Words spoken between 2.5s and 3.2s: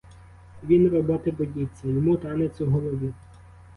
у голові.